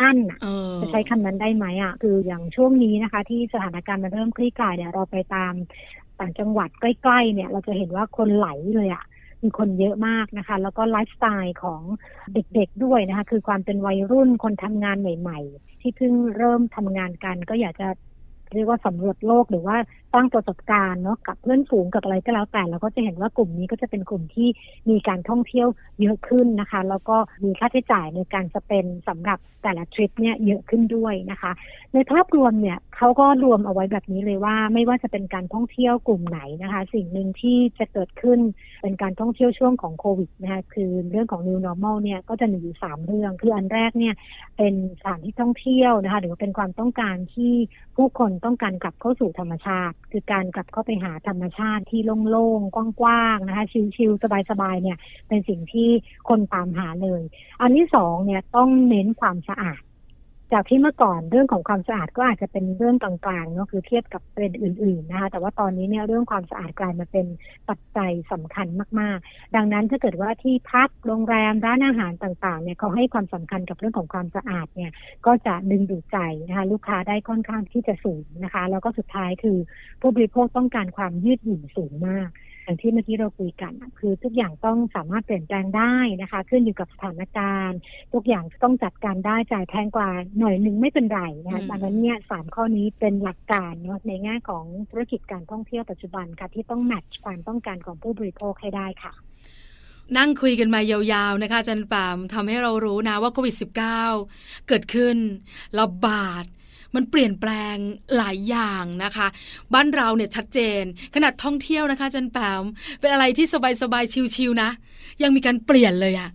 [0.00, 0.38] อั้นอะ
[0.80, 5.52] จะใช้คำนั้นได้ไหมอะคืออย่างช่วงนี้นะคะ ที่สถานการณ์มันเริ่มคลี่คลายเนี่ยเราไปตาม
[6.20, 9.04] ต่างจังหวัดใกล้ๆเนี่ย เราจะเห็นว่าคนไหลเลยอะ
[9.44, 11.82] มีคนเยอะมากนะคะ แล้วก็ไลฟ์สไตล์ของ
[12.34, 17.88] เด็กๆด้วยนะคะ คือความเป็นวัยรุ่นคนทำงานใหม่ ๆ ที่เพิ่งเริ่มทำงานกัน ก็อยากจะ
[18.54, 19.76] เรียกว่าสำรวจโลกหรือว่า
[20.14, 24.48] สร้างประสบการณ์เนาะกับเพื่อนฝูงกับอะไรก็แล้วแต่เราก็จะเห็นว่ากลุ่มนี้ก็จะเป็นกลุ่มที่
[24.90, 25.68] มีการท่องเที่ยว
[26.00, 31.52] เยอะขึ้นนะคะ แล้วก็มีค่าใช้จ่ายในการจะเป็นสำหรับแต่ละทริปเนี่ยเยอะขึ้นด้วยนะคะ
[31.94, 38.38] ในภาพรวมเนี่ยเขาก็รวมเอาไว้แบบนี้เลยว่าไม่ว่าจะเป็นการท่องเที่ยวกลุ่มไหนนะคะ สิ่งหนึ่งที่จะเกิดขึ้น
[38.82, 44.14] เป็นการท่องเที่ยวช่วงของโควิดนะคะคือเรื่องของ new normal เนี่ยก็จะมีอยู่สามเรื่อง คืออันแรกเนี่ย
[44.56, 47.54] เป็นสถานที่ท่องเที่ยวนะคะหรือว่าเป็นความต้องการที่
[47.96, 52.00] ผู้คนต้องการกลับเข้าสู่ธรรมชาติ คือการกลับเข้าไปหาธรรมชาติที่
[52.30, 53.64] โล่งๆ กว้างๆ นะคะ
[53.96, 54.98] ชิลๆ สบายๆ เนี่ย
[55.28, 55.88] เป็นสิ่งที่
[56.28, 57.22] คนตามหาเลย
[57.60, 59.80] อันที่สองเนี่ยต้องเน้นความสะอาด
[60.54, 67.26] จากที่เมื่อก่อนเรื่องของความสะอาดก็อาจจะเป็นเรื่องกลางๆเนาะคือเทียบกับเป็นอื่นๆนะคะแต่ว่าตอนนี้เนี่ยเรื่องความสะอาดกลายมาเป็น
[67.68, 68.66] ปัจจัยสำคัญ
[69.00, 74.90] มากๆ ดังนั้นถ้าเกิดว่าที่พักโรงแรมร้านอาหารต่างๆเนี่ยเขาให้ความสำคัญกับเรื่องของความสะอาดเนี่ย
[75.26, 79.58] ก็จะดึงดูดใจนะคะลูกค้าได้ค่อนข้างที่จะสูงนะคะ แล้วก็สุดท้ายคือ
[80.00, 82.30] ผู้บริโภคต้องการความยืดหยุ่นสูงมาก
[82.64, 87.78] อย่างที่เมื่อกี้เราคุยกันคือทุกอย่างต้องสามารถเปลี่ยนแปลงได้นะคะ ขึ้นอยู่กับสถานการณ์
[88.12, 99.12] ทุกอย่างต้องจัดการได้จ่ายแพงกว่าหน่อยหนึ่งไม่เป็นไรนะคะดังนั้นเนี่ยสามข้อนี้เป็นหลักการเนาะในแง่ของธุรกิจการท่องเที่ยวปัจจุบันค่ะที่ต้องแมทช์ความต้องการของผู้บริโภคให้ได้ค่ะ
[100.16, 103.56] นั่งคุยกันมายาวๆนะคะจันปามทำให้เรารู้นะว่าโควิด
[104.10, 105.16] -19 เกิดขึ้น
[105.78, 106.44] ระบาด
[106.94, 107.76] มันเปลี่ยนแปลง
[108.16, 109.26] หลายอย่างนะคะ
[109.74, 110.82] บ้านเราเนี่ยชัดเจน
[111.14, 112.62] ขนาดท่องเที่ยวนะคะจันแปม
[113.00, 113.46] เป็นอะไรที่
[113.82, 114.70] สบายๆชิวๆนะ
[115.22, 116.30] ยังมีการเปลี่ยนเลยอะ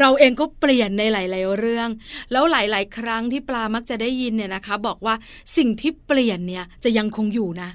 [0.00, 1.88] เราเองก็เปลี่ยนในหลาย ๆ เรื่อง
[2.32, 5.14] แล้วหลาย ๆ ครั้งที่ปลามักจะได้ยินเนี่ยนะคะ บอกว่า
[5.56, 7.70] สิ่งที่เปลี่ยนเนี่ยจะยังคงอยู่นะ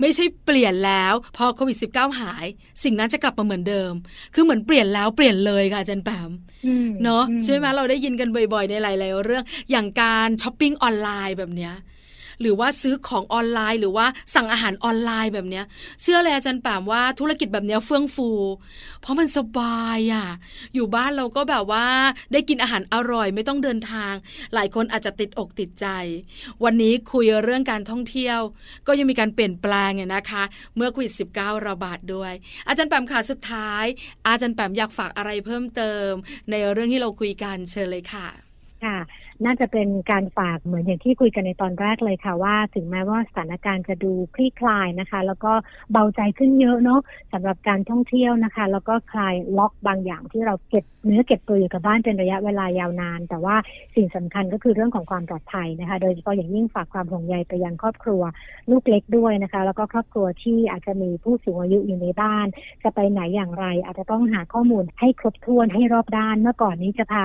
[0.00, 2.46] ไม่ใช่เปลี่ยนแล้วพอโควิด -19 หาย
[2.84, 3.92] สิ่งนั้นจะกลับมาเหมือนเดิม
[4.34, 6.30] คือเหมือนเปลี่ยนแล้วเปลี่ยนเลยค่ะจันแปม
[7.02, 11.73] เนาะใช่ไหมเราได้ยินกันบ่อย ๆ ในหลาย ๆ เรื่อง อย่างการช้อปปิ้งออนไลน์แบบเนี้ย
[12.40, 15.64] หรือว่าซื้อของออนไลน์ หรือว่าสั่งอาหารออนไลน์แบบเนี้ย
[16.02, 18.30] เชื่อเลยอาจารย์แปมว่าธุรกิจแบบเนี้ยเฟื่องฟู
[19.00, 20.26] เพราะมันสบายอะ
[20.74, 21.86] อยู่บ้านเราก็แบบว่า
[22.32, 24.12] ได้กินอาหารอร่อยไม่ต้องเดินทาง
[24.54, 25.86] หลายคนอาจจะติดอกติดใจ
[26.64, 28.40] วันนี้คุยเรื่องการท่องเที่ยว
[28.86, 30.42] ก็ยังมีการเปลี่ยนแปลงเนี่ยนะคะ
[30.76, 32.32] เมื่อโควิด -19 ระบาดด้วย
[32.68, 33.84] อาจารย์แปมขาสุดท้าย
[34.26, 36.10] อาจารย์แปมอยากฝากอะไรเพิ่มเติม
[36.50, 38.26] ในเรื่องที่เราคุยกันเชิญเลยค่ะ
[38.84, 38.98] ค่ะ
[39.44, 45.52] น่าจะเป็นการฝากเหมือนอย่างที่คุยกันในตอนแรกเลยค่ะว่า ถึงแม้ว่าสถานการณ์จะดูคลี่คลายนะคะ แล้วก็
[45.92, 47.00] เบาใจขึ้นเยอะเนาะ
[47.32, 53.56] สำหรับการท่องเที่ยวนะคะ แล้วก็คลายล็อกบางอย่างที่เราเก็บเนื้อเก็บตัวอยู่กับบ้านเป็นระยะเวลายาวนาน แต่ว่า
[53.94, 58.22] สิ่งสำคัญก็คือเรื่องของความปลอดภัยนะคะ โดยเฉพาะอย่างยิ่งฝากความห่วงใยไปยังครอบครัว
[58.70, 62.46] ลูกเล็กด้วยนะคะ แล้วก็ครอบครัวที่อาจจะมีผู้สูงอายุอยู่ในบ้าน
[62.82, 67.14] จะไปไหนอย่างไร อาจจะต้องหาข้อมูลให้ครบถ้วนให้รอบด้าน เมื่อก่อนนี้จะพ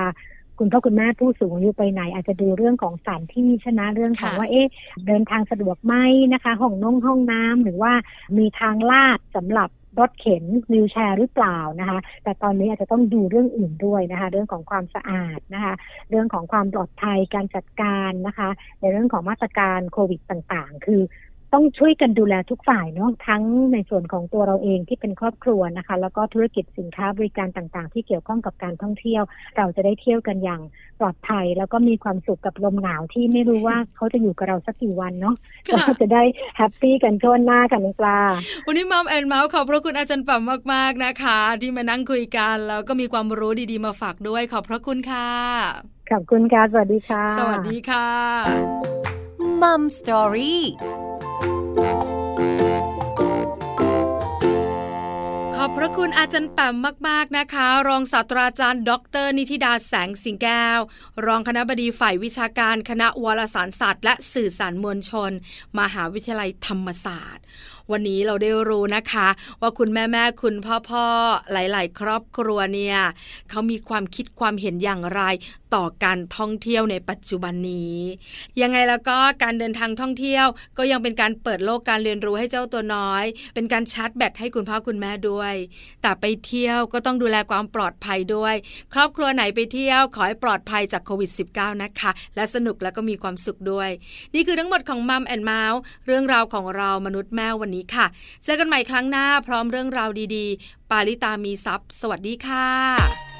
[0.62, 4.70] คุณพ่อคุณแม่ผู้สูงอายุไปไหน อาจจะดูเรื่องของสถานที่ชนะเรื่องของว่าเอ๊ะ
[5.06, 5.94] เดินทางสะดวกไหม
[6.32, 7.92] นะคะห้องน้องห้องน้ำหรือว่า
[8.38, 9.68] มีทางลาดสำหรับ
[9.98, 15.74] รถเข็นวิวแชร์หรือเปล่านะคะ แต่ตอนนี้อาจจะต้องดูเรื่องอื่นด้วยนะคะ เรื่องของความสะอาดนะคะ
[16.10, 18.48] เรื่องของความปลอดภัยการจัดการนะคะ
[18.80, 21.00] ในเรื่องของมาตรการโควิดต่างๆ คือ
[21.54, 29.22] ต้องช่วยกันดูแลทุกฝ่ายเนาะทั้งในส่วนของตัวเราเองที่เป็นครอบครัวนะคะ แล้วก็ธุรกิจสินค้าบริการต่างๆ ที่เกี่ยวข้องกับการท่องเที่ยว
[29.56, 30.60] เราจะได้เที่ยวกันอย่าง
[31.00, 35.34] ปลอดภัย แล้วก็มีความสุขกับลมหนาวที่ไม่รู้ว่าเขาจะอยู่กับเราสักกี่วันเนาะ
[35.68, 36.22] ก็จะได้
[36.56, 38.20] happy กันทั่วหน้ากันปลา
[38.66, 45.28] วันนี้ Mom and Mouth ขอบพระคุณอาจารย์แป๋มมากๆนะคะ ที่มานั่งคุยกันแล้วก็มีความรู้ดีๆมาฝากด้วยขอบพระคุณค่ะ
[46.10, 48.08] ขอบคุณค่ะสวัสดีค่ะ สวัสดีค่ะ
[49.62, 51.09] มัมสตอรี่
[55.62, 56.76] ขอบพระคุณอาจารย์แปม
[57.08, 58.92] มาก ๆ นะคะ รองศาสตราจารย์ ด
[59.24, 60.80] ร นิติดาแสงสิงแก้ว
[61.26, 65.32] รองคณะบดีฝ่ายวิชาการคณะวารสารศาสตร์และสื่อสารมวลชน
[65.78, 67.44] มหาวิทยาลัยธรรมศาสตร์
[67.90, 69.28] วันนี้เราได้รู้นะคะ
[69.60, 71.06] ว่าคุณแม่แม่คุณพ่อพ่อ
[71.52, 72.98] หลาย ๆ ครอบครัวเนี่ย
[73.50, 75.22] เขามีความคิดความเห็นอย่างไร
[75.74, 77.98] ต่อการท่องเที่ยวในปัจจุบันนี้
[78.60, 80.46] ยังไงแล้วก็การเดินทางท่องเที่ยว
[80.78, 85.54] ก็ยังเป็นการเปิดโลกการเรียนรู้ให้เจ้าตัวน้อย เป็นการชาร์จแบตให้คุณพ่อคุณแม่ด้วย
[86.02, 88.54] แต่ไปเที่ยวก็ต้องดูแลความปลอดภัยด้วย
[88.94, 93.90] ครอบครัวไหนไปเที่ยวขอให้ปลอดภัยจากโควิด -19 นะคะ และสนุกแล้วก็มีความสุขด้วย
[94.34, 98.06] นี่คือทั้งหมดของมัมแอนเมาส์เรื่องราวของเรามนุษย์แม่วันนี้ค่ะ
[98.44, 103.39] เจอกันใหม่ครั้งหน้าพร้อมเรื่องราวดีๆ ปาลิตามีซัพ์สวัสดีค่ะ